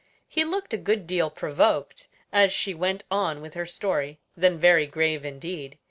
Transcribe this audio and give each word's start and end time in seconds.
He 0.27 0.43
looked 0.43 0.73
a 0.73 0.77
good 0.79 1.05
deal 1.05 1.29
provoked 1.29 2.07
as 2.33 2.51
she 2.51 2.73
went 2.73 3.03
on 3.11 3.39
with 3.39 3.53
her 3.53 3.67
story; 3.67 4.17
then 4.35 4.57
very 4.57 4.87
grave 4.87 5.23
indeed. 5.23 5.77